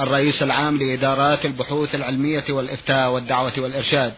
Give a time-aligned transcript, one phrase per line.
[0.00, 4.14] الرئيس العام لإدارات البحوث العلمية والإفتاء والدعوة والإرشاد.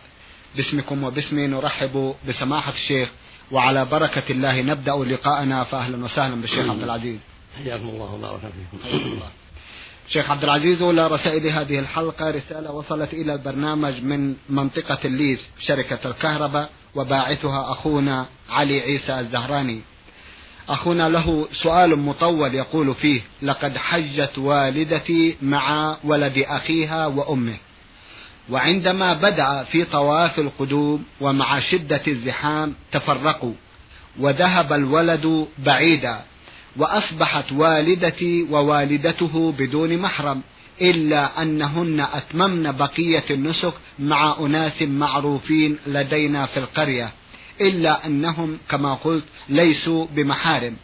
[0.57, 3.09] باسمكم وباسمي نرحب بسماحة الشيخ
[3.51, 7.19] وعلى بركة الله نبدأ لقاءنا فأهلا وسهلا بالشيخ عبد العزيز.
[7.65, 9.21] حياكم الله وبارك فيكم.
[10.09, 16.11] شيخ عبد العزيز أولى رسائل هذه الحلقة رسالة وصلت إلى البرنامج من منطقة الليث شركة
[16.11, 19.81] الكهرباء وباعثها أخونا علي عيسى الزهراني.
[20.69, 27.57] أخونا له سؤال مطول يقول فيه لقد حجت والدتي مع ولد أخيها وأمه
[28.51, 33.53] وعندما بدأ في طواف القدوم ومع شدة الزحام تفرقوا
[34.19, 36.21] وذهب الولد بعيدا
[36.77, 40.43] وأصبحت والدتي ووالدته بدون محرم
[40.81, 47.13] إلا أنهن أتممن بقية النسك مع أناس معروفين لدينا في القرية.
[47.61, 50.77] إلا أنهم كما قلت ليسوا بمحارم.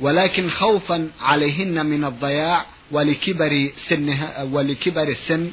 [0.00, 5.50] ولكن خوفا عليهن من الضياع ولكبر سنها ولكبر السن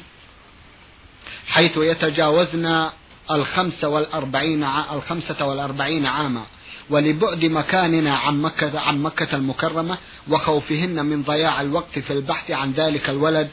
[1.46, 2.90] حيث يتجاوزن
[3.30, 6.46] الخمسة والأربعين الخمسة والأربعين عاما.
[6.90, 13.10] ولبعد مكاننا عن مكة عن مكة المكرمة وخوفهن من ضياع الوقت في البحث عن ذلك
[13.10, 13.50] الولد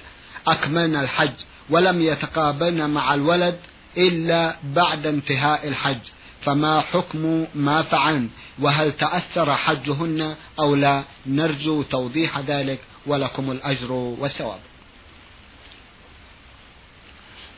[0.48, 1.34] أكملنا الحج.
[1.70, 3.60] ولم يتقابلن مع الولد
[3.98, 6.00] إلا بعد انتهاء الحج.
[6.42, 14.60] فما حكم ما فعلن؟ وهل تأثر حجهن أو لا؟ نرجو توضيح ذلك ولكم الأجر والثواب.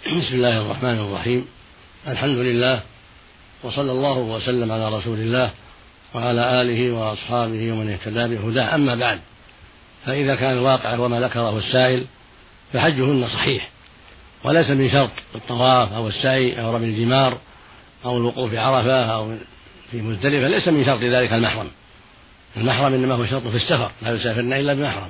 [0.05, 1.45] بسم الله الرحمن الرحيم.
[2.07, 2.81] الحمد لله
[3.63, 5.51] وصلى الله وسلم على رسول الله
[6.13, 8.75] وعلى آله وأصحابه ومن اهتدى بهداه.
[8.75, 9.19] أما بعد
[10.05, 12.05] فإذا كان الواقع وما ذكره السائل
[12.73, 13.69] فحجهن صحيح
[14.43, 17.37] وليس من شرط الطواف أو السعي أو رمي الجمار
[18.05, 19.35] أو الوقوف في عرفة أو
[19.91, 21.67] في مزدلفة ليس من شرط ذلك المحرم.
[22.57, 25.09] المحرم إنما هو شرط في السفر لا يسافرن إلا بمحرم.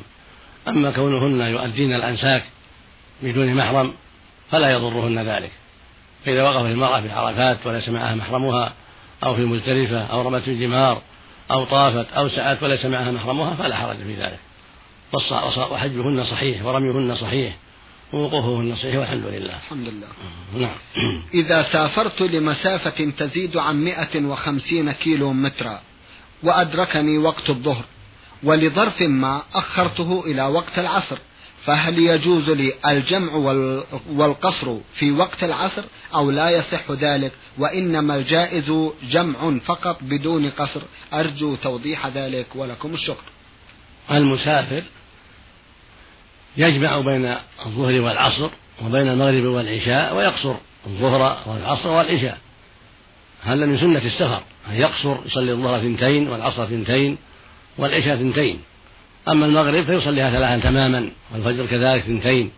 [0.68, 2.44] أما كونهن يؤدين الأنساك
[3.24, 3.94] بدون محرم
[4.52, 5.52] فلا يضرهن ذلك.
[6.26, 8.74] فإذا وقفت المرأة في عرفات وليس معها محرمها
[9.24, 11.02] أو في مزدلفة أو رمت الجمار
[11.52, 14.40] أو طافت أو سعت وليس معها محرمها فلا حرج في ذلك.
[15.72, 17.56] وحجهن صحيح ورميهن صحيح.
[18.14, 19.56] ووقوفهن صحيح والحمد لله.
[19.56, 20.08] الحمد لله.
[20.58, 20.76] نعم.
[21.42, 25.82] إذا سافرت لمسافة تزيد عن 150 كيلو مترا
[26.44, 27.86] وأدركني وقت الظهر
[28.44, 31.18] ولظرف ما أخرته إلى وقت العصر
[31.66, 33.34] فهل يجوز لي الجمع
[34.10, 35.84] والقصر في وقت العصر
[36.14, 40.82] أو لا يصح ذلك؟ وإنما الجائز جمع فقط بدون قصر.
[41.14, 43.24] أرجو توضيح ذلك ولكم الشكر.
[44.12, 44.84] المسافر
[46.58, 47.36] يجمع بين
[47.66, 48.50] الظهر والعصر
[48.86, 50.56] وبين المغرب والعشاء ويقصر
[50.88, 52.38] الظهر والعصر والعشاء.
[53.44, 57.18] هذا من سنة السفر أن يقصر يصلي الظهر اثنتين والعصر اثنتين
[57.78, 58.60] والعشاء اثنتين
[59.28, 62.52] أما المغرب فيصليها ثلاثا تماما والفجر كذلك اثنتين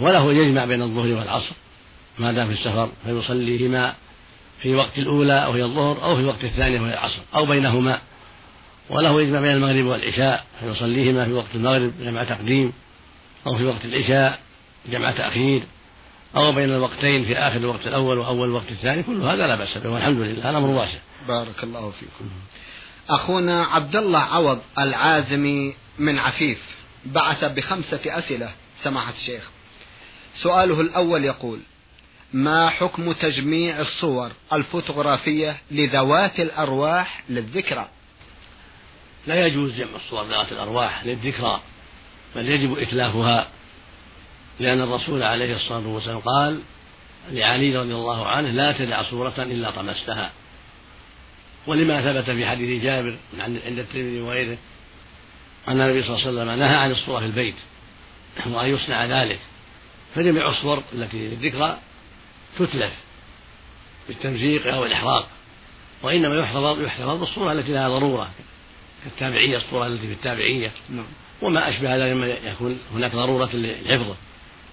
[0.00, 1.52] وله يجمع بين الظهر والعصر.
[2.18, 3.94] ما دام في السفر فيصليهما
[4.62, 7.98] في وقت الأولى وهي الظهر أو في وقت الثانية وهي العصر أو بينهما.
[8.90, 12.72] وله يجمع بين المغرب والعشاء فيصليهما في وقت المغرب جمع تقديم.
[13.46, 14.40] أو في وقت العشاء
[14.86, 15.62] جمع تأخير
[16.36, 19.90] أو بين الوقتين في آخر الوقت الأول وأول الوقت الثاني كل هذا لا بأس به
[19.90, 20.98] والحمد لله الأمر واسع.
[21.28, 22.30] بارك الله فيكم.
[23.10, 26.58] أخونا عبد الله عوض العازمي من عفيف
[27.06, 28.52] بعث بخمسة أسئلة
[28.82, 29.50] سماحة الشيخ.
[30.42, 31.60] سؤاله الأول يقول
[32.32, 37.88] ما حكم تجميع الصور الفوتوغرافية لذوات الأرواح للذكرى؟
[39.26, 41.60] لا يجوز جمع الصور ذوات الأرواح للذكرى.
[42.36, 43.48] بل يجب إتلافها
[44.60, 46.60] لأن الرسول عليه الصلاة والسلام قال
[47.30, 50.32] لعلي رضي الله عنه لا تدع صورة إلا طمستها.
[51.66, 54.58] ولما ثبت في حديث جابر عند الترمذي وغيره
[55.68, 57.54] أن النبي صلى الله عليه وسلم نهى عن الصورة في البيت
[58.46, 59.38] وأن يصنع ذلك
[60.14, 61.78] فجميع الصور التي للذكرى
[62.58, 62.92] تتلف
[64.08, 65.28] بالتمزيق أو الإحراق
[66.02, 68.30] وإنما يحتفظ يحتفظ بالصورة التي لها ضرورة
[69.04, 70.72] كالتابعية الصورة التي في التابعية.
[70.88, 71.06] نعم.
[71.42, 74.16] وما أشبه ذلك مما يكون هناك ضرورة لحفظه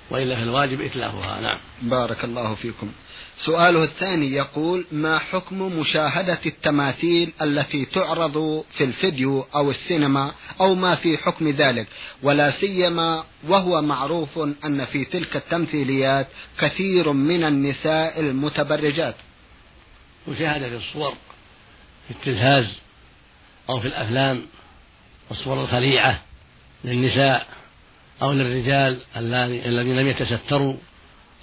[0.09, 1.41] وإلا فالواجب إتلافها.
[1.41, 1.59] نعم.
[1.81, 2.91] بارك الله فيكم.
[3.37, 10.95] سؤاله الثاني يقول ما حكم مشاهدة التماثيل التي تعرض في الفيديو أو السينما أو ما
[10.95, 11.87] في حكم ذلك؟
[12.23, 16.27] ولا سيما وهو معروف أن في تلك التمثيليات
[16.59, 19.15] كثير من النساء المتبرجات.
[20.27, 21.13] مشاهدة الصور
[22.07, 22.77] في التلفاز
[23.69, 24.41] أو في الأفلام
[25.31, 26.21] الصور الخليعة.
[26.83, 27.47] للنساء
[28.21, 30.75] أو للرجال الذين لم يتستروا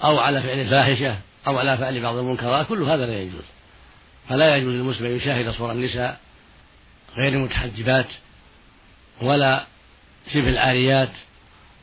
[0.04, 1.16] أو على فعل الفاحشة
[1.46, 3.42] أو على فعل بعض المنكرات كل هذا لا يجوز.
[4.28, 6.20] فلا يجوز للمسلم أن يشاهد صور النساء
[7.16, 8.06] غير المتحجبات
[9.22, 9.66] ولا
[10.32, 11.10] شبه العاريات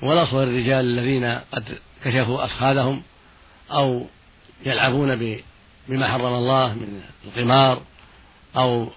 [0.01, 1.63] ولا صور الرجال الذين قد
[2.05, 3.01] كشفوا أفخاذهم
[3.71, 4.05] أو
[4.65, 5.15] يلعبون
[5.89, 7.81] بما حرم الله من القمار
[8.57, 8.89] أو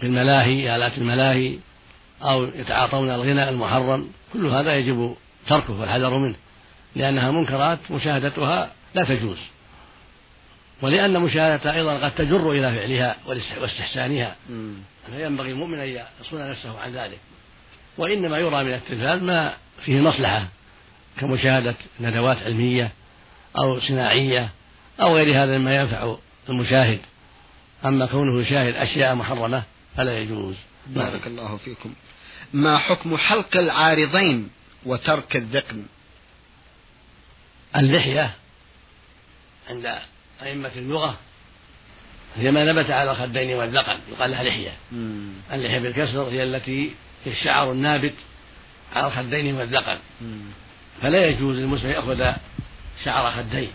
[0.00, 1.58] بالملاهي آلات الملاهي
[2.22, 5.16] أو يتعاطون الغناء المحرم كل هذا يجب
[5.48, 6.36] تركه والحذر منه
[6.96, 9.38] لأنها منكرات مشاهدتها لا تجوز.
[10.82, 13.16] ولأن مشاهدتها أيضا قد تجر إلى فعلها
[13.60, 14.36] واستحسانها.
[15.06, 17.18] فينبغي المؤمن أن يصون نفسه عن ذلك.
[17.98, 19.52] وإنما يرى من التلفاز ما
[19.84, 20.46] فيه مصلحة
[21.18, 22.92] كمشاهدة ندوات علمية
[23.58, 24.50] أو صناعية
[25.00, 26.16] أو غير هذا مما ينفع
[26.48, 27.00] المشاهد.
[27.84, 29.62] أما كونه يشاهد أشياء محرمة
[29.96, 30.54] فلا يجوز.
[30.86, 31.94] بارك الله فيكم.
[32.52, 34.50] ما حكم حلق العارضين
[34.86, 35.86] وترك الذقن؟
[37.76, 38.34] اللحية
[39.70, 39.98] عند
[40.42, 41.18] أئمة اللغة
[42.36, 44.76] هي ما نبت على الخدين والذقن يقال لها لحية.
[45.52, 46.94] اللحية بالكسر هي التي
[47.24, 48.14] هي الشعر النابت
[48.92, 49.98] على الخدين والذقن.
[51.02, 52.32] فلا يجوز للمسلم يأخذ
[53.04, 53.68] شعر خديه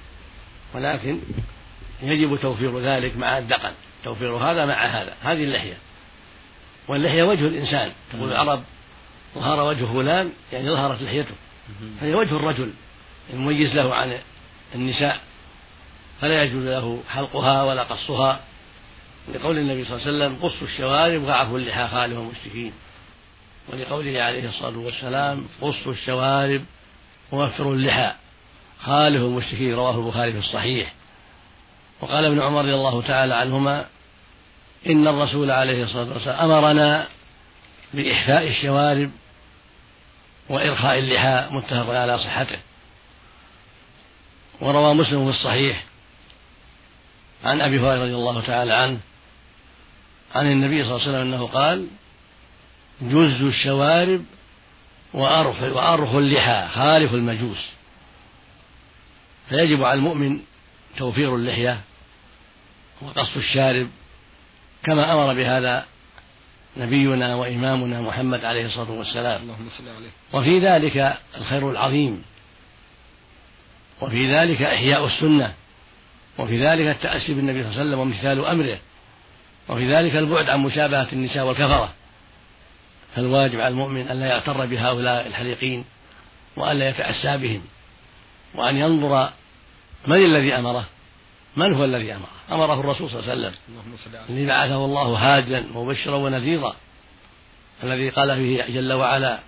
[0.74, 1.19] ولكن
[2.04, 3.72] يجب توفير ذلك مع الدقن
[4.04, 5.13] توفير هذا مع هذا.
[5.22, 5.78] هذه اللحية.
[6.91, 7.91] واللحية وجه الإنسان.
[8.13, 8.63] تقول العرب
[9.35, 11.35] ظهر وجه فلان يعني ظهرت لحيته.
[12.01, 12.73] فهي وجه الرجل
[13.33, 14.17] المميز له عن
[14.75, 15.19] النساء
[16.21, 18.39] فلا يجوز له حلقها ولا قصها.
[19.35, 22.73] لقول النبي صلى الله عليه وسلم قصوا الشوارب وعفوا اللحى خالف المشركين
[23.69, 26.61] ولقوله عليه الصلاة والسلام قصوا الشوارب
[27.31, 28.13] ووفروا اللحى.
[28.83, 30.93] خالف المشركين رواه البخاري في الصحيح.
[32.01, 33.85] وقال ابن عمر رضي الله تعالى عنهما
[34.89, 37.07] إن الرسول عليه الصلاة والسلام أمرنا
[37.94, 39.12] بإحفاء الشوارب
[40.50, 42.57] وإرخاء اللحى متفق على صحته.
[44.62, 45.83] وروى مسلم في الصحيح
[47.44, 49.00] عن أبي هريرة رضي الله تعالى عنه
[50.36, 51.88] عن النبي صلى الله عليه وسلم أنه قال
[53.01, 54.25] جز الشوارب
[55.13, 57.69] وأرخ وأرخ اللحى خالف المجوس.
[59.50, 60.39] فيجب على المؤمن
[60.98, 61.81] توفير اللحية
[63.01, 63.89] وقص الشارب
[64.83, 65.86] كما أمر بهذا
[66.78, 69.42] نبينا وإمامنا محمد عليه الصلاة والسلام.
[69.42, 70.10] اللهم صل عليه.
[70.33, 72.24] وفي ذلك الخير العظيم.
[74.01, 75.54] وفي ذلك إحياء السنة.
[76.38, 78.78] وفي ذلك التأسي بالنبي صلى الله عليه وسلم وامتثال أمره.
[79.69, 81.94] وفي ذلك البعد عن مشابهة النساء والكفرة.
[83.16, 85.86] فالواجب على المؤمن أن لا يغتر بهؤلاء الحليقين
[86.56, 87.62] وأن لا يتأسى بهم.
[88.56, 89.30] وأن ينظر
[90.07, 90.86] من الذي أمره.
[91.56, 93.53] من هو الذي أمره أمره الرسول صلى الله عليه وسلم.
[94.30, 96.75] الذي بعثه الله هادا مبشرا ونذيرا.
[97.83, 99.39] الذي قال فيه جل وعلا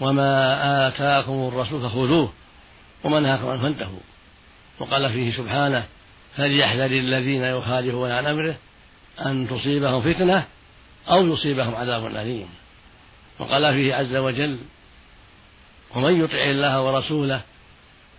[0.00, 2.32] وما آتاكم الرسول فخذوه
[3.04, 4.00] وما نهاكم عنه فانتهوا.
[4.78, 5.86] وقال فيه سبحانه
[6.36, 8.54] فليحذر الذين يخالفون عن أمره
[9.26, 10.44] أن تصيبهم فتنة
[11.10, 12.48] أو يصيبهم عذاب أليم.
[13.38, 14.58] وقال فيه عز وجل
[15.94, 17.40] ومن يطع الله ورسوله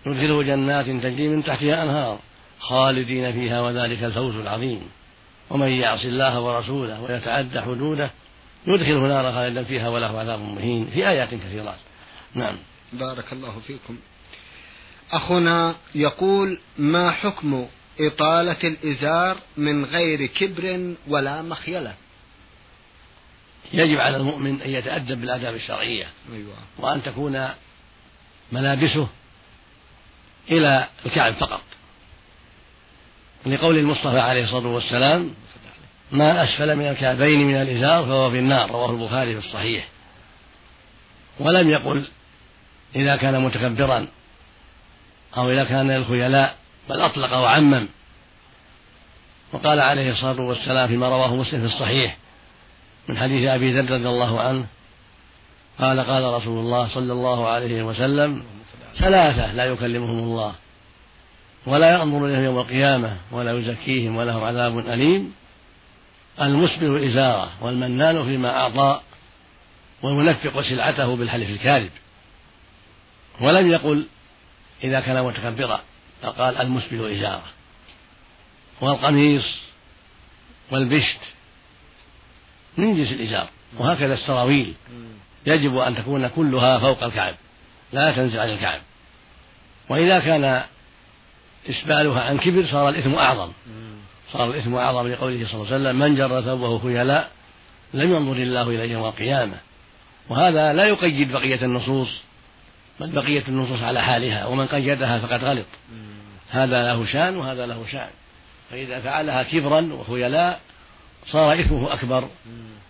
[0.05, 2.19] يدخله جنات تجري من تحتها أنهار.
[2.63, 4.81] خالدين فيها وذلك الفوز العظيم.
[5.49, 8.11] ومن يعص الله ورسوله ويتعدى حدوده
[8.67, 10.87] يدخله نارا خالدا فيها وله عذاب مهين.
[10.93, 11.79] في آيات كثيرات.
[12.33, 12.57] نعم.
[12.93, 13.97] بارك الله فيكم.
[15.11, 17.67] أخونا يقول ما حكم
[17.99, 21.93] إطالة الإزار من غير كبر ولا مخيلة؟
[23.73, 26.07] يجب على المؤمن أن يتأدب بالآداب الشرعية.
[26.33, 26.53] أيوة.
[26.79, 27.49] وأن تكون
[28.51, 29.07] ملابسه
[30.51, 31.61] إلى الكعب فقط.
[33.45, 35.33] لقول المصطفى عليه الصلاة والسلام
[36.11, 38.71] ما أسفل من الكعبين من الإزار فهو في النار.
[38.71, 39.87] رواه البخاري في الصحيح.
[41.39, 42.05] ولم يقل
[42.95, 44.07] إذا كان متكبرا
[45.37, 46.55] أو إذا كان الخيلاء
[46.89, 47.87] بل أطلق وعمم.
[49.53, 52.17] وقال عليه الصلاة والسلام فيما رواه مسلم في الصحيح
[53.07, 54.65] من حديث أبي ذر رضي الله عنه
[55.79, 58.43] قال قال رسول الله صلى الله عليه وسلم
[58.97, 60.55] ثلاثة لا يكلمهم الله.
[61.65, 65.33] ولا ينظر إليهم يوم القيامة ولا يزكيهم ولهم عذاب أليم.
[66.41, 69.01] المسبل إزارة والمنان فيما أعطى
[70.01, 71.91] والمنفق سلعته بالحلف الكاذب.
[73.41, 74.07] ولم يقل
[74.83, 75.81] إذا كان متكبرا
[76.21, 77.43] فقال المسبل إزارة.
[78.81, 79.45] والقميص
[80.71, 81.19] والبشت
[82.77, 84.73] من جنس الإزار وهكذا السراويل.
[85.45, 87.35] يجب أن تكون كلها فوق الكعب
[87.93, 88.81] لا تنزل عن الكعب.
[89.89, 90.63] وإذا كان
[91.69, 93.51] إسبالها عن كبر صار الإثم أعظم.
[94.33, 97.31] صار الإثم أعظم لقوله صلى الله عليه وسلم من جر ثوبه خيلاء
[97.93, 99.57] لم ينظر الله إليه يوم القيامة.
[100.29, 102.09] وهذا لا يقيد بقية النصوص
[102.99, 105.65] بل بقية النصوص على حالها ومن قيدها فقد غلط.
[106.49, 108.09] هذا له شان وهذا له شان.
[108.71, 110.59] فإذا فعلها كبرا وخيلاء
[111.25, 112.27] صار إثمه أكبر.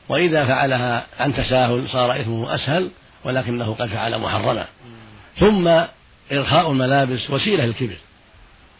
[0.09, 2.89] وإذا فعلها عن تساهل صار إثمه أسهل
[3.25, 4.65] ولكنه قد فعل محرما.
[5.37, 5.67] ثم
[6.31, 7.95] إرخاء الملابس وسيلة للكبر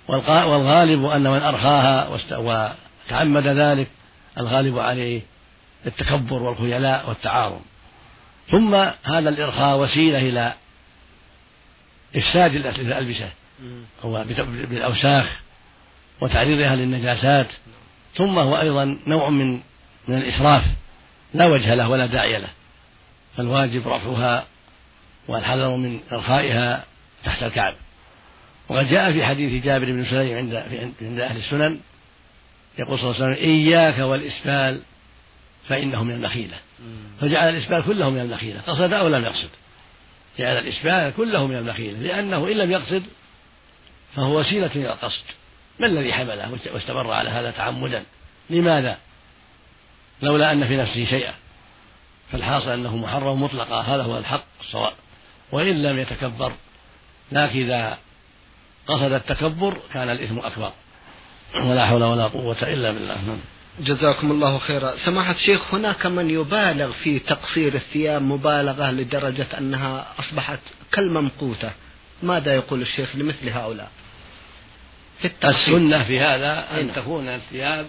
[0.08, 3.88] والغالب أن من أرخاها وتعمد ذلك
[4.38, 5.22] الغالب عليه
[5.86, 7.62] التكبر والخيلاء والتعارض.
[8.52, 10.54] ثم هذا الإرخاء وسيلة إلى
[12.16, 13.30] إفساد الألبسة.
[14.04, 15.40] هو بالأوساخ
[16.22, 17.48] وتعريضها للنجاسات.
[18.16, 19.60] ثم هو أيضا نوع من
[20.08, 20.64] من الإسراف.
[21.34, 22.50] لا وجه له ولا داعي له.
[23.38, 24.46] فالواجب رفعها
[25.28, 26.84] والحذر من إرخائها
[27.24, 27.76] تحت الكعب
[28.70, 30.56] وقد جاء في حديث جابر بن سليم عند
[31.02, 31.80] عند أهل السنن
[32.80, 34.82] يقول صلى الله عليه وسلم إياك والإسبال
[35.68, 36.58] فإنه من النخيلة.
[37.22, 38.62] فجعل الإسبال كله من النخيلة.
[38.62, 39.50] قصد أو لم يقصد؟
[40.40, 43.04] جعل الإسبال كله من النخيلة لأنه إن لم يقصد
[44.16, 45.24] فهو وسيلة إلى القصد.
[45.80, 48.04] ما الذي حمله واستمر على هذا تعمدا؟
[48.50, 48.98] لماذا؟
[50.22, 51.34] لولا أن في نفسه شيئا.
[52.32, 54.94] فالحاصل أنه محرم مطلقا هذا هو الحق الصواب.
[55.52, 56.54] وإن لم يتكبر
[57.32, 57.98] لكن إذا
[58.88, 60.72] قصد التكبر كان الإثم أكبر.
[61.66, 63.16] ولا حول ولا قوة إلا بالله.
[63.16, 63.40] نعم.
[63.80, 64.94] جزاكم الله خيرا.
[65.06, 70.60] سماحة الشيخ هناك من يبالغ في تقصير الثياب مبالغة لدرجة أنها أصبحت
[70.92, 71.72] كالممقوتة.
[72.24, 73.92] ماذا يقول الشيخ لمثل هؤلاء؟
[75.22, 76.94] في السنة في هذا أن أيوة.
[76.94, 77.88] تكون الثياب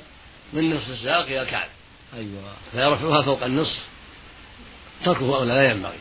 [0.53, 1.69] من نصف الساق إلى الكعب.
[2.17, 2.43] أيوة.
[2.73, 3.79] فيرفعها فوق النصف.
[5.05, 5.99] تركه أولى لا ينبغي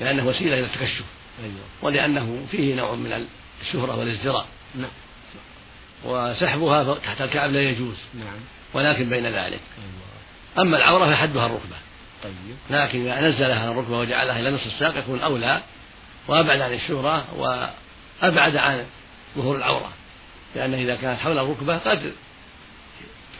[0.00, 1.04] لأنه وسيلة إلى التكشف.
[1.44, 1.64] أيوة.
[1.82, 3.26] ولأنه فيه نوع من
[3.62, 4.46] الشهرة والازدراء.
[4.74, 4.90] نعم.
[6.04, 7.96] وسحبها تحت الكعب لا يجوز.
[8.14, 8.40] نعم.
[8.74, 9.60] ولكن بين ذلك.
[9.60, 10.06] أيوة.
[10.58, 11.76] أما العورة فحدها الركبة.
[12.22, 12.32] طيب.
[12.70, 15.62] لكن إذا نزلها الركبة وجعلها إلى نصف الساق يكون أولى.
[16.28, 18.86] وأبعد عن الشهرة وأبعد عن
[19.36, 19.92] ظهور العورة.
[20.54, 22.12] لأن إذا كانت حول الركبة قد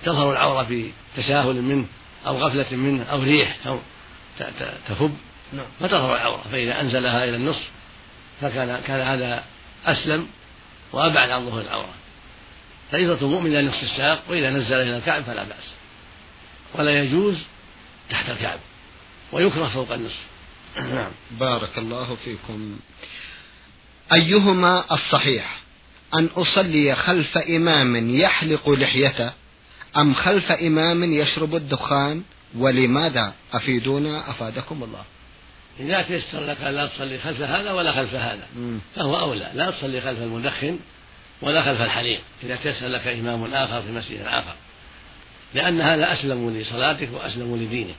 [0.04, 1.87] تظهر العورة في تساهل منه
[2.26, 3.78] أو غفلة منه أو ريح أو
[4.88, 5.16] تفب.
[5.52, 5.66] نعم.
[5.80, 6.42] فتظهر العورة.
[6.52, 7.70] فإذا أنزلها إلى النصف
[8.40, 9.44] فكان كان هذا
[9.87, 10.28] أسلم
[10.93, 11.95] وأبعد عن ظهور العورة
[12.93, 15.73] فريضة المؤمن إلى نصف الساق وإذا نزل إلى الكعب فلا بأس.
[16.75, 17.37] ولا يجوز
[18.11, 18.59] تحت الكعب
[19.33, 20.25] ويكره فوق النصف.
[20.76, 21.11] نعم.
[21.31, 22.78] بارك الله فيكم.
[24.12, 25.61] أيهما الصحيح
[26.14, 29.33] أن أصلي خلف إمام يحلق لحيته
[29.97, 32.23] أم خلف إمام يشرب الدخان؟
[32.59, 35.05] ولماذا أفيدونا أفادكم الله؟
[35.80, 38.47] إذا تيسر لك لا تصلي خلف هذا ولا خلف هذا
[38.97, 39.50] فهو أولى.
[39.54, 40.78] لا تصلي خلف المدخن
[41.42, 44.54] ولا خلف الحليق إذا تيسر لك إمام آخر في مسجد آخر.
[45.54, 47.97] لأن هذا أسلم لصلاتك وأسلم لدينك.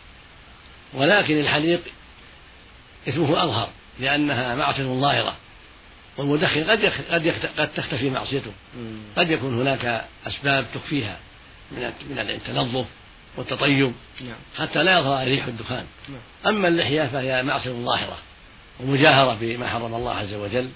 [0.93, 1.81] ولكن الحليق
[3.09, 3.69] إثمه أظهر
[3.99, 5.35] لأنها معصية ظاهرة.
[6.17, 8.51] والمدخن قد قد قد تختفي معصيته.
[9.17, 11.17] قد يكون هناك أسباب تخفيها
[11.71, 12.85] من من التنظف
[13.37, 13.93] والتطيب.
[14.21, 14.35] نعم.
[14.57, 15.85] حتى لا يظهر ريح الدخان.
[16.09, 16.55] نعم.
[16.55, 18.17] أما اللحية فهي معصية ظاهرة
[18.79, 20.69] ومجاهرة بما حرم الله عز وجل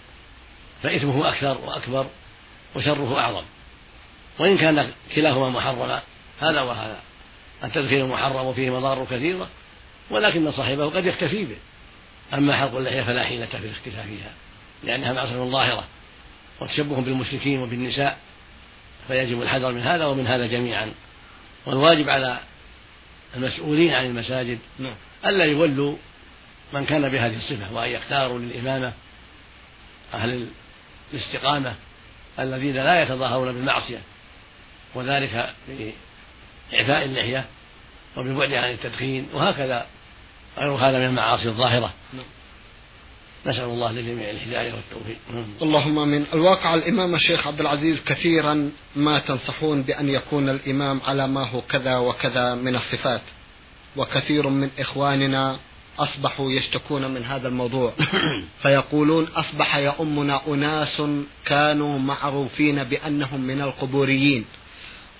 [0.84, 2.08] فإثمه أكثر وأكبر
[2.76, 3.44] وشره أعظم.
[4.40, 6.02] وإن كان كلاهما محرما
[6.40, 7.00] هذا وهذا.
[7.64, 9.48] التدخين محرم وفيه مضار كثيرة
[10.10, 11.58] ولكن صاحبه قد يكتفي به.
[12.34, 14.32] أما حلق اللحية فلا حيلة في الاختفاء فيها
[14.84, 15.84] لأنها معصية ظاهرة
[16.62, 18.18] وتشبه بالمشركين وبالنساء
[19.08, 20.92] فيجب الحذر من هذا ومن هذا جميعا.
[21.66, 22.40] والواجب على
[23.36, 24.96] المسؤولين عن المساجد نعم.
[25.26, 25.96] ألا يولوا
[26.74, 28.94] من كان بهذه الصفة وأن يختاروا للإمامة
[30.14, 30.48] أهل
[31.14, 31.76] الاستقامة
[32.40, 34.02] الذين لا يتظاهرون بالمعصية
[34.96, 35.54] وذلك
[36.72, 37.46] بإعفاء اللحية
[38.18, 39.86] وبالبعد عن التدخين وهكذا
[40.58, 42.26] غير هذا من المعاصي الظاهرة نعم.
[43.46, 45.18] نسأل الله للجميع الهداية والتوفيق.
[45.62, 46.26] اللهم آمين.
[46.34, 51.98] الواقع الإمام الشيخ عبد العزيز كثيرا ما تنصحون بأن يكون الإمام على ما هو كذا
[51.98, 53.22] وكذا من الصفات
[53.98, 55.60] وكثير من إخواننا
[56.00, 57.94] أصبحوا يشتكون من هذا الموضوع.
[58.62, 61.02] فيقولون أصبح يؤمنا أناس
[61.46, 64.46] كانوا معروفين بأنهم من القبوريين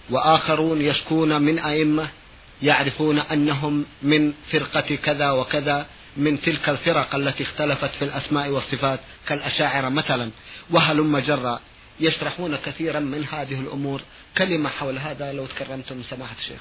[0.10, 2.10] وآخرون يشكون من أئمة
[2.62, 5.86] يعرفون أنهم من فرقة كذا وكذا
[6.18, 10.32] من تلك الفرق التي اختلفت في الأسماء والصفات كالأشاعرة مثلا.
[10.70, 11.60] وهلم جرا
[12.00, 14.02] يشرحون كثيرا من هذه الأمور.
[14.38, 16.60] كلمة حول هذا لو تكرمتم سماحة الشيخ.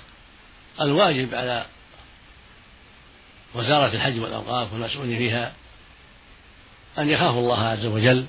[0.81, 1.67] الواجب على
[3.55, 5.53] وزارة الحج والأوقاف والمسؤولين فيها
[6.99, 8.27] أن يخافوا الله عز وجل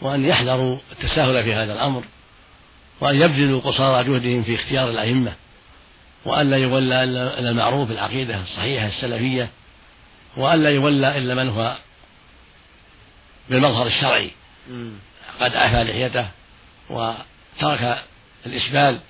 [0.00, 2.04] وأن يحذروا التساهل في هذا الأمر
[3.00, 5.32] وأن يبذلوا قصارى جهدهم في اختيار الأئمة
[6.24, 9.50] وأن لا يولى إلا المعروف بالعقيدة الصحيحة السلفية
[10.36, 11.76] وأن لا يولى إلا من هو
[13.50, 14.30] بالمظهر الشرعي.
[15.40, 16.28] قد عفى لحيته
[16.90, 18.02] وترك
[18.46, 19.00] الإسبال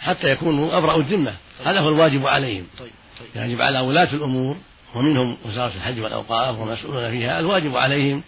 [0.00, 1.34] حتى يكونوا أبرأوا الذمة.
[1.64, 2.66] هذا هو الواجب عليهم.
[2.78, 3.28] طيب طيب.
[3.34, 4.56] يعني يجب على ولاة الأمور
[4.94, 8.22] ومنهم وزارة الحج والأوقاف ومسؤولون فيها الواجب عليهم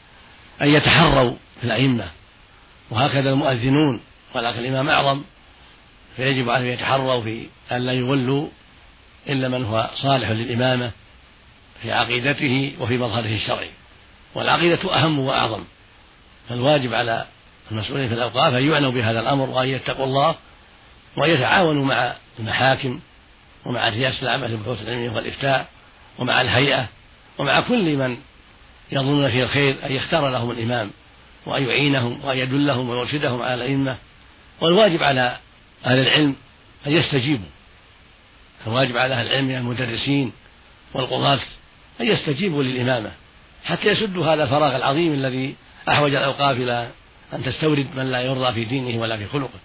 [0.62, 2.08] أن يتحروا في الأئمة.
[2.90, 4.00] وهكذا المؤذنون.
[4.34, 5.22] ولكن الإمام أعظم
[6.16, 8.48] فيجب عليهم يتحروا في أن لا يولوا
[9.28, 10.92] إلا من هو صالح للإمامة.
[11.82, 13.70] في عقيدته وفي مظهره الشرعي.
[14.34, 15.64] والعقيدة أهم وأعظم.
[16.48, 17.26] فالواجب على
[17.70, 20.34] المسؤولين في الأوقاف أن يعنوا بهذا الأمر وأن يتقوا الله
[21.16, 23.00] وأن يتعاونوا مع المحاكم
[23.64, 25.66] ومع رئاسة العامة للبحوث العلمية والإفتاء
[26.18, 26.88] ومع الهيئة
[27.38, 28.16] ومع كل من
[28.92, 30.90] يظنون فيه الخير أن يختار لهم الإمام
[31.46, 33.96] وأن يعينهم وأن يدلهم ويرشدهم على الأئمة.
[34.60, 35.36] والواجب على
[35.86, 36.36] أهل العلم
[36.86, 37.48] أن يستجيبوا.
[38.66, 40.32] الواجب على أهل العلم من المدرسين
[40.94, 41.38] والقضاة
[42.00, 43.10] أن يستجيبوا للإمامة
[43.64, 45.54] حتى يسدوا هذا الفراغ العظيم الذي
[45.88, 46.90] أحوج الأوقاف إلى
[47.32, 49.58] أن تستورد من لا يرضى في دينه ولا في خلقه.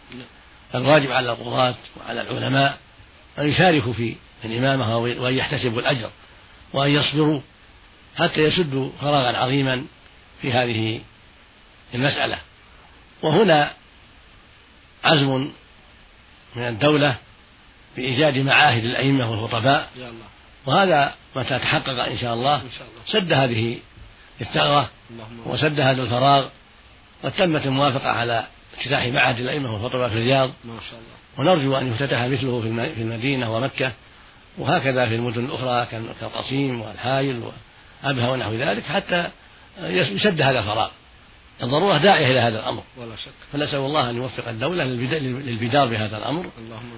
[0.76, 2.78] الواجب على القضاة وعلى العلماء
[3.40, 6.10] أن يشاركوا في الإمامة وأن يحتسبوا الأجر
[6.74, 7.42] وأن يصبروا
[8.18, 9.86] حتى يسدوا فراغا عظيما
[10.42, 11.02] في هذه
[11.94, 12.38] المسألة.
[13.22, 13.72] وهنا
[15.04, 15.52] عزم
[16.56, 17.16] من الدولة
[17.96, 19.90] بإيجاد معاهد الأئمة والخطباء.
[20.66, 22.62] وهذا متى تحقق إن شاء الله.
[23.08, 23.78] سد هذه
[24.42, 24.90] الثغرة
[25.46, 26.48] وسد هذا الفراغ
[27.24, 28.46] وتمت الموافقة على
[28.78, 30.50] افتتاح معهد الأئمة والخطباء في الرياض.
[30.64, 31.52] ما شاء الله.
[31.52, 33.92] ونرجو أن يفتتح مثله في المدينة ومكة.
[34.58, 35.88] وهكذا في المدن الأخرى
[36.22, 37.44] كالقصيم والحايل
[38.04, 39.30] وأبها ونحو ذلك حتى
[39.84, 40.90] يسد هذا الفراغ.
[41.64, 42.84] الضرورة داعية إلى هذا الأمر.
[42.98, 43.32] ولا شك.
[43.54, 46.46] فنسأل الله أن يوفق الدولة للبدار بهذا الأمر.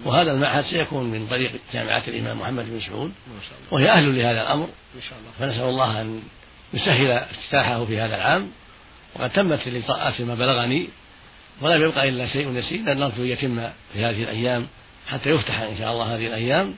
[0.06, 3.12] وهذا المعهد سيكون من طريق جامعة الإمام محمد بن سعود.
[3.72, 4.68] وهي أهل لهذا الأمر.
[4.96, 5.32] إن شاء الله.
[5.40, 6.22] فنسأل الله أن
[6.74, 8.52] يسهل افتتاحه في هذا العام.
[9.16, 10.88] وقد تمت الإلقاءات فيما بلغني.
[11.62, 12.82] ولم يبقى إلا شيء يسير.
[12.82, 14.68] نرجو يتم في هذه الأيام
[15.08, 16.76] حتى يفتح إن شاء الله هذه الأيام.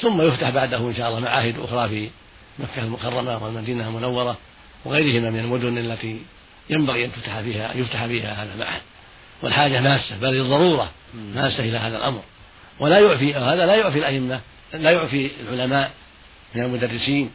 [0.00, 2.10] ثم يفتح بعده إن شاء الله معاهد أخرى في
[2.58, 4.36] مكة المكرمة والمدينة المنورة
[4.84, 6.20] وغيرهما من المدن التي
[6.70, 8.80] ينبغي أن تفتح فيها يفتح فيها هذا المعهد
[9.42, 12.22] والحاجة ماسة بل الضرورة ماسة إلى هذا الأمر.
[12.80, 14.40] ولا يعفي هذا لا يعفي الأئمة
[14.74, 15.90] لا يعفي العلماء
[16.54, 17.30] من المدرسين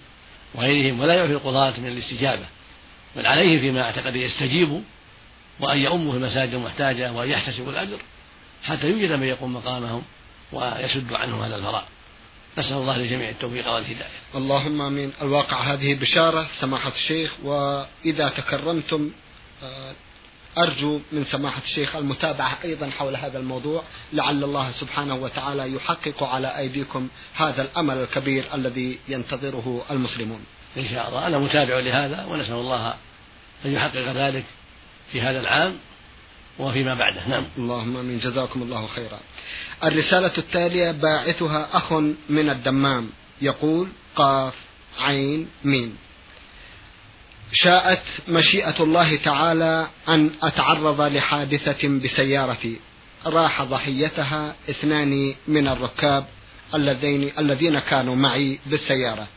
[0.55, 2.45] وغيرهم ولا يعفي القضاة من الاستجابة.
[3.15, 4.81] بل عليه فيما أعتقد يستجيبوا
[5.59, 7.97] وأن يؤموا في المساجد المحتاجة وأن يحتسبوا الأجر
[8.63, 10.03] حتى يوجد من يقوم مقامهم
[10.51, 11.83] ويسد عنهم هذا الفراغ
[12.57, 14.09] نسأل الله للجميع التوفيق والهداية.
[14.35, 15.13] اللهم آمين.
[15.21, 19.11] الواقع هذه بشارة سماحة الشيخ وإذا تكرمتم
[19.63, 19.93] آه،
[20.57, 23.83] أرجو من سماحة الشيخ المتابعة أيضا حول هذا الموضوع.
[24.13, 30.45] لعل الله سبحانه وتعالى يحقق على أيديكم هذا الأمل الكبير الذي ينتظره المسلمون.
[30.77, 31.27] إن شاء الله.
[31.27, 32.93] أنا متابع لهذا ونسأل الله
[33.65, 34.43] أن يحقق ذلك
[35.11, 35.77] في هذا العام.
[36.59, 37.27] وفيما بعده.
[37.27, 37.43] نعم.
[37.57, 38.19] اللهم آمين.
[38.19, 39.19] جزاكم الله خيرا.
[39.83, 41.93] الرسالة التالية باعثها أخ
[42.29, 43.09] من الدمام.
[43.41, 44.53] يقول قاف
[44.99, 45.97] عين ميم.
[47.53, 52.79] شاءت مشيئة الله تعالى أن أتعرض لحادثة بسيارتي.
[53.25, 56.25] راح ضحيتها اثنان من الركاب
[56.75, 59.27] الذين الذين كانوا معي بالسيارة.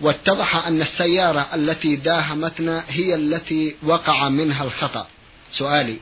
[0.00, 5.06] واتضح أن السيارة التي داهمتنا هي التي وقع منها الخطأ.
[5.52, 5.96] سؤالي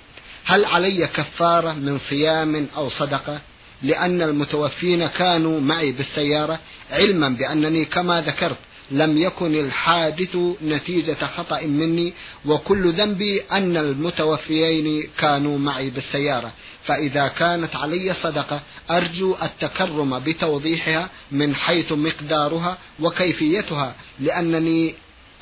[0.44, 3.40] هل علي كفارة من صيام أو صدقة؟
[3.82, 6.58] لأن المتوفين كانوا معي بالسيارة
[6.90, 8.56] علما بأنني كما ذكرت
[8.90, 12.12] لم يكن الحادث نتيجة خطأ مني
[12.46, 16.52] وكل ذنبي أن المتوفيين كانوا معي بالسيارة.
[16.84, 24.94] فإذا كانت علي صدقة أرجو التكرم بتوضيحها من حيث مقدارها وكيفيتها لأنني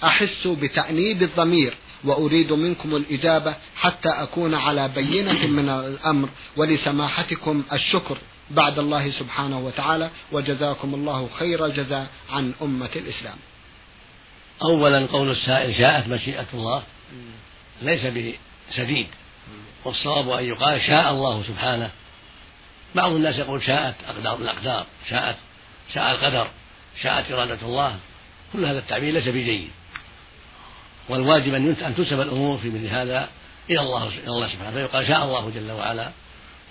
[0.04, 1.74] أحس بتأنيب الضمير.
[2.04, 8.18] وأريد منكم الإجابة حتى أكون على بينة من الأمر ولسماحتكم الشكر
[8.50, 13.36] بعد الله سبحانه وتعالى وجزاكم الله خير الجزاء عن أمة الإسلام.
[14.62, 16.82] أولا قول السائل شاءت مشيئة الله
[17.82, 19.06] ليس بسديد
[19.84, 21.90] والصواب أن يقال شاء الله سبحانه.
[22.94, 25.36] بعض الناس يقول شاءت أقدار الأقدار شاءت
[25.94, 26.46] شاء القدر
[27.02, 27.96] شاءت إرادة الله.
[28.52, 29.70] كل هذا التعبير ليس بجيد.
[31.08, 33.28] والواجب أن تنسب الأمور في مثل هذا
[33.70, 34.70] إلى الله إلى الله سبحانه.
[34.70, 36.10] فيقال شاء الله جل وعلا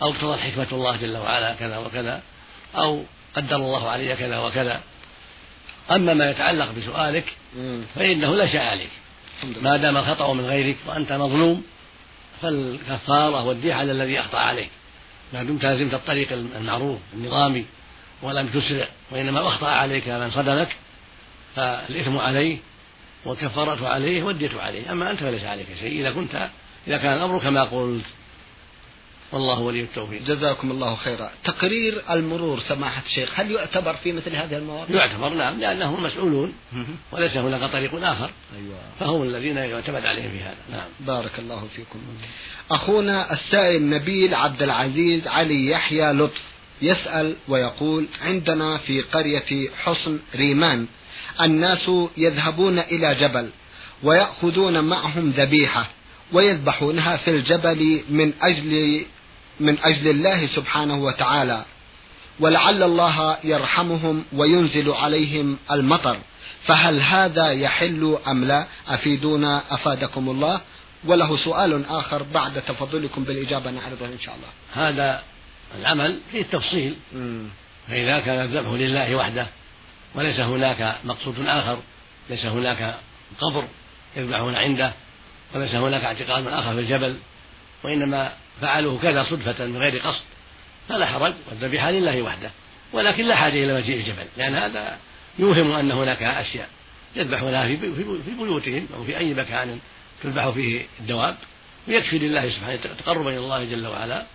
[0.01, 2.21] أو اقتضت حكمة الله جل وعلا كذا وكذا
[2.75, 3.03] أو
[3.35, 4.81] قدر الله علي كذا وكذا.
[5.91, 7.25] أما ما يتعلق بسؤالك
[7.95, 8.89] فإنه لا شيء عليك
[9.61, 11.63] ما دام الخطأ من غيرك وأنت مظلوم
[12.41, 14.69] فالكفارة والدية على الذي أخطأ عليك.
[15.33, 17.65] ما دمت لازمت الطريق المعروف النظامي
[18.21, 20.69] ولم تسرع وإنما أخطأ عليك من صدمك
[21.55, 22.57] فالإثم عليه
[23.25, 24.91] والكفارة عليه والدية عليه.
[24.91, 26.49] أما أنت فليس عليك شيء إذا كنت
[26.87, 28.05] إذا كان الأمر كما قلت.
[29.31, 30.21] والله ولي التوفيق.
[30.21, 31.31] جزاكم الله خيرا.
[31.43, 36.53] تقرير المرور سماحة الشيخ هل يعتبر في مثل هذه المواضيع؟ يعتبر نعم لأنهم مسؤولون
[37.11, 38.29] وليس هناك طريق آخر.
[38.55, 38.79] أيوة.
[38.99, 40.77] فهم الذين يعتمد عليهم في هذا.
[40.77, 40.87] نعم.
[40.99, 41.99] بارك الله فيكم.
[42.71, 46.41] أخونا السائل نبيل عبد العزيز علي يحيى لطف
[46.81, 50.87] يسأل ويقول عندنا في قرية حصن ريمان
[51.41, 53.49] الناس يذهبون إلى جبل
[54.03, 55.89] ويأخذون معهم ذبيحة
[56.33, 59.05] ويذبحونها في الجبل من أجل
[59.59, 61.65] من أجل الله سبحانه وتعالى.
[62.39, 66.19] ولعل الله يرحمهم وينزل عليهم المطر.
[66.65, 70.61] فهل هذا يحل أم لا؟ أفيدونا أفادكم الله.
[71.05, 74.89] وله سؤال آخر بعد تفضلكم بالإجابة نعرضه إن شاء الله.
[74.89, 75.23] هذا
[75.79, 76.95] العمل فيه التفصيل
[77.87, 79.47] فإذا كان الذبح لله وحده
[80.15, 81.79] وليس هناك مقصود آخر
[82.29, 82.95] ليس هناك
[83.39, 83.63] قبر
[84.15, 84.93] يذبحون عنده
[85.55, 87.17] وليس هناك اعتقاد آخر في الجبل
[87.83, 90.23] وإنما فعلوه كذا صدفة من غير قصد
[90.89, 92.51] فلا حرج والذبيحة لله وحده
[92.93, 94.97] ولكن لا حاجة إلى مجيء الجبل لأن هذا
[95.39, 96.69] يوهم أن هناك أشياء
[97.15, 97.77] يذبحونها في
[98.25, 99.79] في بيوتهم أو في أي مكان
[100.23, 101.35] تذبح فيه الدواب
[101.87, 104.25] ويكفي لله سبحانه تقربا إلى الله جل وعلا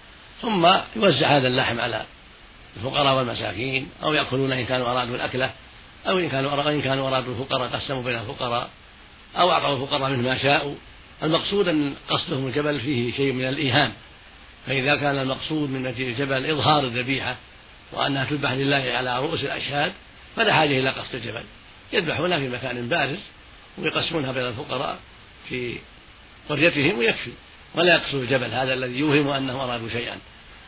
[0.43, 2.05] ثم يوزع هذا اللحم على
[2.77, 5.51] الفقراء والمساكين أو يأكلون إن كانوا أرادوا الأكلة
[6.09, 8.71] أو إن كانوا إن كانوا أرادوا الفقراء قسموا بين الفقراء
[9.37, 10.75] أو أعطوا الفقراء منه ما شاءوا.
[11.23, 13.93] المقصود أن قصدهم الجبل فيه شيء من الإيهام.
[14.67, 17.37] فإذا كان المقصود من مجيء الجبل إظهار الذبيحة
[17.93, 19.93] وأنها تذبح لله على رؤوس الأشهاد
[20.37, 21.43] فلا حاجة إلى قصد الجبل.
[21.93, 23.19] يذبحونها في مكان بارز
[23.79, 24.99] ويقسمونها بين الفقراء
[25.49, 25.79] في
[26.49, 27.31] قريتهم ويكفي.
[27.75, 30.17] ولا يقصد الجبل هذا الذي يوهم أنهم أرادوا شيئا.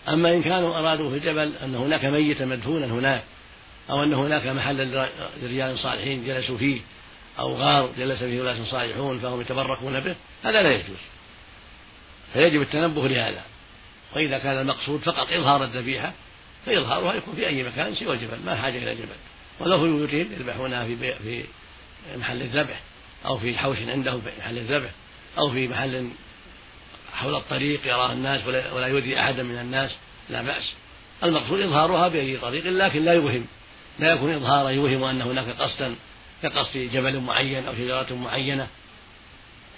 [0.08, 3.22] أما إن كانوا أرادوا في الجبل أن هناك ميتا مدفونا هناك
[3.90, 5.08] أو أن هناك محل
[5.42, 6.80] لرجال صالحين جلسوا فيه
[7.38, 10.98] أو غار جلس فيه أناس صالحون فهم يتبركون به هذا لا يجوز.
[12.32, 13.42] فيجب التنبه لهذا.
[14.16, 16.12] وإذا كان المقصود فقط إظهار الذبيحة
[16.66, 19.16] فإظهارها يكون في أي مكان سوى الجبل ما حاجة إلى الجبل
[19.60, 21.44] ولو في بيوتهم يذبحونها في في
[22.16, 22.80] محل الذبح
[23.26, 24.90] أو في حوش عنده في محل الذبح
[25.38, 26.10] أو في محل
[27.12, 29.90] حول الطريق يراه الناس ولا, ولا يؤذي أحدا من الناس
[30.30, 30.72] لا بأس.
[31.24, 33.46] المقصود إظهارها بأي طريق لكن لا يوهم
[33.98, 35.94] لا يكون إظهارا يوهم أن هناك قصدا
[36.42, 38.66] كقصد جبل معين أو شجرة معينة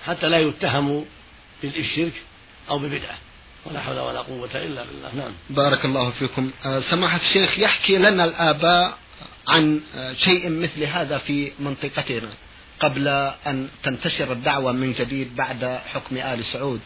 [0.06, 1.04] حتى لا يتهموا
[1.62, 2.12] بالشرك
[2.70, 3.18] أو ببدعة.
[3.66, 5.14] ولا حول ولا قوة إلا بالله.
[5.16, 5.32] نعم.
[5.50, 6.50] بارك الله فيكم.
[6.64, 8.98] آه، سماحة الشيخ يحكي لنا الآباء
[9.48, 12.28] عن آه، شيء مثل هذا في منطقتنا
[12.80, 13.08] قبل
[13.46, 16.80] أن تنتشر الدعوة من جديد بعد حكم آل سعود.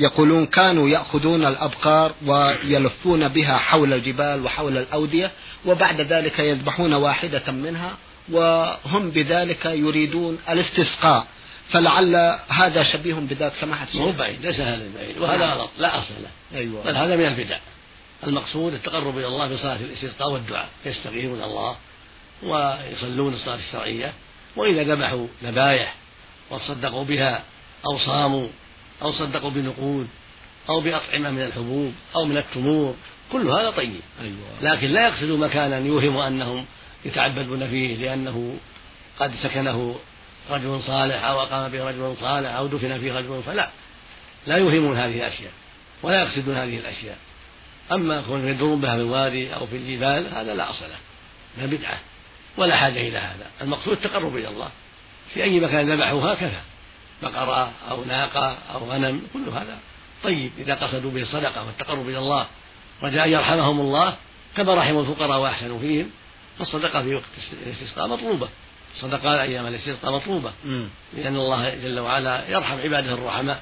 [0.00, 5.30] يقولون كانوا يأخذون الأبقار ويلفون بها حول الجبال وحول الأودية
[5.66, 7.96] وبعد ذلك يذبحون واحدة منها
[8.28, 11.26] وهم بذلك يريدون الاستسقاء.
[11.70, 15.70] فلعل هذا شبيه بذات سماحة مو بعيد ليس هذا بعيد وهذا غلط.
[15.78, 16.58] لا أصل له.
[16.58, 16.84] أيوة.
[16.84, 17.58] بل هذا من البدع.
[18.26, 20.68] المقصود التقرب إلى الله بصلاة الاستسقاء والدعاء.
[20.86, 21.76] يستغيثون الله
[22.42, 24.12] ويصلون الصلاة الشرعية.
[24.56, 25.94] وإذا ذبحوا ذبايح
[26.50, 27.42] وتصدقوا بها
[27.86, 28.48] أو صاموا
[29.02, 30.08] أو صدقوا بنقود
[30.68, 32.94] أو بأطعمة من الحبوب أو من التمور
[33.32, 34.00] كل هذا طيب.
[34.20, 34.74] أيوة.
[34.74, 36.64] لكن لا يقصدوا مكانا يوهم أنهم
[37.04, 38.56] يتعبدون فيه لأنه
[39.18, 39.96] قد سكنه
[40.50, 43.70] رجل صالح أو أقام به رجل صالح أو دفن فيه رجل فلا
[44.46, 45.52] لا يوهمون هذه الأشياء
[46.02, 47.18] ولا يقصدون هذه الأشياء.
[47.92, 50.98] أما كون يدرون بها في الوادي أو في الجبال هذا لا أصل له
[51.58, 51.98] من بدعة
[52.56, 53.46] ولا حاجة إلى هذا.
[53.62, 54.68] المقصود التقرب إلى الله.
[55.34, 56.60] في أي مكان ذبحوها كفى
[57.22, 59.78] بقرة أو ناقة أو غنم كل هذا
[60.24, 62.46] طيب إذا قصدوا به الصدقة والتقرب إلى الله
[63.02, 64.16] رجاء يرحمهم الله
[64.56, 66.10] كما رحموا الفقراء وأحسنوا فيهم
[66.58, 67.24] فالصدقة في وقت
[67.66, 68.48] الاستسقاء مطلوبة.
[68.94, 70.52] الصدقة أيام الاستسقاء مطلوبة.
[71.16, 73.60] لأن الله جل وعلا يرحم عباده الرحماء.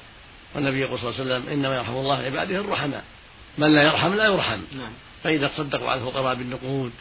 [0.55, 3.03] والنبي يقول صلى الله عليه وسلم إنما يرحم الله عباده الرحماء.
[3.57, 4.59] من لا يرحم لا يرحم.
[4.77, 4.91] نعم.
[5.23, 6.91] فإذا تصدقوا على الفقراء بالنقود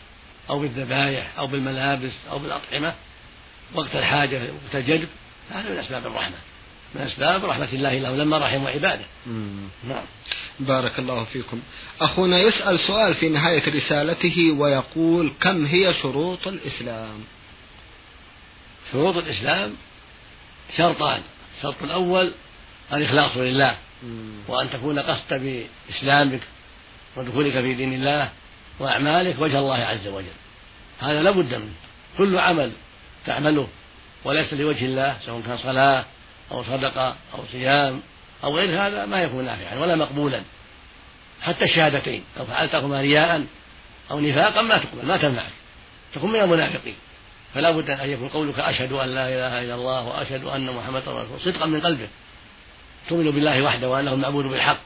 [0.51, 2.94] أو بالذبايح أو بالملابس أو بالأطعمة
[3.75, 5.09] وقت الحاجة وقت الجلب
[5.51, 6.37] هذا من أسباب الرحمة.
[6.94, 9.05] من أسباب رحمة الله له لما رحموا عباده.
[9.88, 10.05] نعم.
[10.61, 11.61] بارك الله فيكم.
[12.00, 17.24] أخونا يسأل سؤال في نهاية رسالته ويقول كم هي شروط الإسلام؟
[18.92, 19.74] شروط الإسلام
[20.76, 21.22] شرطان.
[21.57, 22.33] الشرط الأول
[22.92, 23.76] الإخلاص لله
[24.48, 25.35] وأن تكون قصد
[25.88, 26.40] بإسلامك
[27.16, 28.31] ودخولك في دين الله
[28.78, 30.26] وأعمالك وجه الله عز وجل.
[30.98, 31.74] هذا لا بد منه.
[32.18, 32.72] كل عمل
[33.26, 33.68] تعمله
[34.24, 36.05] وليس لوجه الله سواء كان صلاة
[36.52, 38.00] أو صدقة أو صيام
[38.44, 40.42] أو غير هذا ما يكون نافعا ولا مقبولا.
[41.42, 43.44] حتى الشهادتين لو فعلتهما رياء
[44.10, 45.50] أو نفاقا ما تقبل ما تنفعك.
[46.14, 46.94] تكون من المنافقين.
[47.54, 51.40] فلا بد أن يكون قولك أشهد أن لا إله إلا الله وأشهد أن محمدا رسول
[51.40, 52.08] صدقا من قلبه.
[53.08, 54.80] تؤمن بالله وحده وأنه المعبود بالحق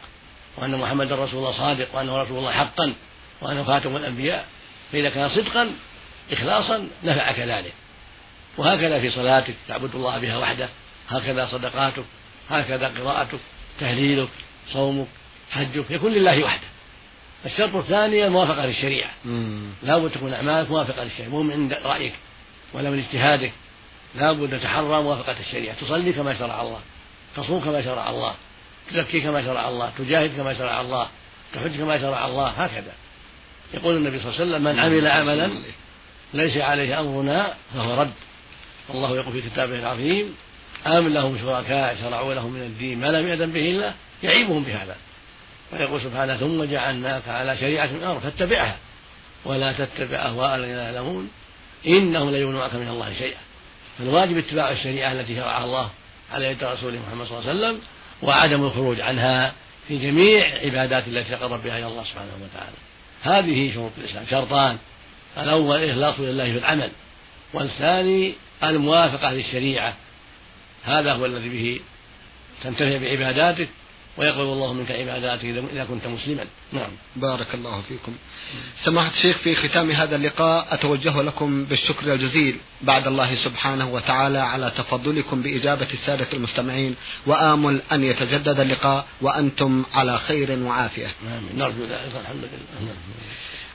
[0.57, 2.95] وأن محمدا رسول الله صادق وأنه رسول الله حقا
[3.41, 4.47] وأنه خاتم الأنبياء.
[4.93, 5.73] فإذا كان صدقا
[6.33, 7.73] إخلاصا نفعك ذلك.
[8.59, 10.69] وهكذا في صلاتك تعبد الله بها وحده.
[11.09, 12.05] هكذا صدقاتك
[12.49, 13.39] هكذا قراءتك
[13.81, 14.29] تهليلك
[14.73, 15.07] صومك
[15.51, 16.67] حجك يكون لله وحده.
[17.47, 19.11] الشرط الثاني الموافقة للشريعة.
[19.83, 21.29] لا بد تكون أعمالك موافقة للشريعة.
[21.29, 22.13] مو من رأيك
[22.73, 23.53] ولا من اجتهادك.
[24.15, 25.77] لا بد تحرى موافقة الشريعة.
[25.81, 26.81] تصلي كما شرع الله
[27.37, 28.35] تصوم كما شرع الله
[28.91, 31.09] تزكي كما شرع الله تجاهد كما شرع الله
[31.55, 32.93] تحج كما شرع الله هكذا.
[33.75, 35.51] يقول النبي صلى الله عليه وسلم من عمل عملا
[36.35, 38.13] ليس عليه أمرنا فهو رد.
[38.89, 40.35] والله يقول في كتابه العظيم
[40.87, 44.97] أم لهم شركاء شرعوا لهم من الدين ما لم يأذن به الله يعيبهم بهذا.
[45.73, 48.77] ويقول سبحانه ثم جعلناك على شريعة من الأمر فاتبعها
[49.45, 51.31] ولا تتبع أهواء الذين يعلمون
[51.87, 53.39] إنهم لا يغنونك من الله شيئا.
[53.99, 55.91] فالواجب اتباع الشريعة التي شرعها الله
[56.33, 57.81] على يد رسوله محمد صلى الله عليه وسلم
[58.23, 59.53] وعدم الخروج عنها
[59.89, 62.77] في جميع عبادات التي تقرب بها إلى الله سبحانه وتعالى.
[63.23, 64.25] هذه شروط الإسلام.
[64.31, 64.79] شرطان.
[65.39, 66.91] الأول الاخلاص لله في العمل
[67.53, 69.95] والثاني الموافقة للشريعة.
[70.83, 71.81] هذا هو الذي به
[72.65, 73.69] تنتفع بعباداتك
[74.17, 76.45] ويقبل الله منك عباداتك إذا كنت مسلما.
[76.73, 76.91] نعم.
[77.17, 78.13] بارك الله فيكم.
[78.85, 84.73] سماحة الشيخ في ختام هذا اللقاء أتوجه لكم بالشكر الجزيل بعد الله سبحانه وتعالى على
[84.77, 86.95] تفضلكم بإجابة السادة المستمعين
[87.27, 91.11] وآمل أن يتجدد اللقاء وأنتم على خير وعافية.
[91.27, 92.93] آمين نرجو ذلك الحمد لله.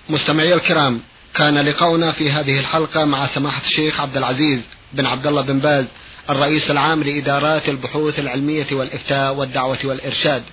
[0.09, 1.01] مستمعي الكرام
[1.33, 4.61] كان لقاؤنا في هذه الحلقة مع سماحة الشيخ عبد العزيز
[4.93, 5.85] بن عبد الله بن باز
[6.29, 10.43] الرئيس العام لإدارات البحوث العلمية والإفتاء والدعوة والإرشاد.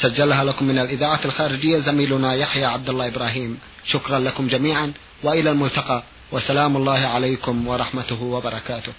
[0.00, 3.58] سجلها لكم من الإذاعة الخارجية زميلنا يحيى عبد الله إبراهيم.
[3.86, 6.02] شكرا لكم جميعا وإلى الملتقى.
[6.32, 8.92] وسلام الله عليكم ورحمته وبركاته.